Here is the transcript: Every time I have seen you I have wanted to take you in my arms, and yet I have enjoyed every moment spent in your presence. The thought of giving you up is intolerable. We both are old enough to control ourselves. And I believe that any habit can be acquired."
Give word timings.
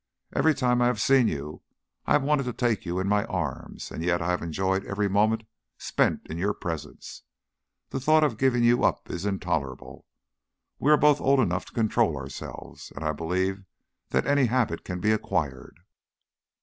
Every 0.35 0.55
time 0.55 0.81
I 0.81 0.87
have 0.87 0.99
seen 0.99 1.27
you 1.27 1.61
I 2.07 2.13
have 2.13 2.23
wanted 2.23 2.45
to 2.45 2.53
take 2.53 2.87
you 2.87 2.97
in 2.99 3.07
my 3.07 3.23
arms, 3.25 3.91
and 3.91 4.03
yet 4.03 4.19
I 4.19 4.31
have 4.31 4.41
enjoyed 4.41 4.83
every 4.83 5.07
moment 5.07 5.43
spent 5.77 6.21
in 6.27 6.39
your 6.39 6.55
presence. 6.55 7.21
The 7.91 7.99
thought 7.99 8.23
of 8.23 8.39
giving 8.39 8.63
you 8.63 8.83
up 8.83 9.11
is 9.11 9.27
intolerable. 9.27 10.07
We 10.79 10.97
both 10.97 11.21
are 11.21 11.25
old 11.25 11.39
enough 11.39 11.65
to 11.65 11.73
control 11.73 12.17
ourselves. 12.17 12.91
And 12.95 13.05
I 13.05 13.11
believe 13.11 13.63
that 14.09 14.25
any 14.25 14.47
habit 14.47 14.83
can 14.83 15.01
be 15.01 15.11
acquired." 15.11 15.77